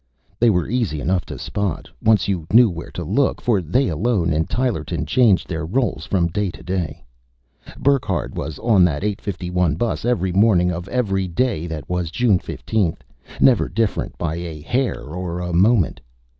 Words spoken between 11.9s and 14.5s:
June 15th, never different by